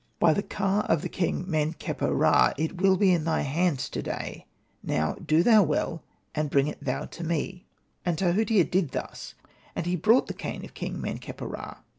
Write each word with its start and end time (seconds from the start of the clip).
By 0.17 0.33
the 0.33 0.41
ka 0.41 0.79
of 0.89 1.03
the 1.03 1.09
King 1.09 1.45
Men 1.47 1.73
kheper 1.73 2.09
ra 2.11 2.53
it 2.57 2.81
will 2.81 2.97
be 2.97 3.11
in 3.13 3.23
thy 3.23 3.41
hands 3.41 3.87
to 3.89 4.01
day; 4.01 4.47
now 4.81 5.13
do 5.13 5.43
thou 5.43 5.61
well 5.61 6.01
and 6.33 6.49
bring 6.49 6.73
thou 6.81 7.03
it 7.03 7.11
to 7.11 7.23
me." 7.23 7.67
And 8.03 8.17
Tahutia 8.17 8.63
did 8.63 8.93
thus, 8.93 9.35
and 9.75 9.85
he 9.85 9.95
brought 9.95 10.25
the 10.25 10.33
cane 10.33 10.65
of 10.65 10.73
King 10.73 10.99
Men 10.99 11.19
kheper 11.19 11.47
ra. 11.47 11.81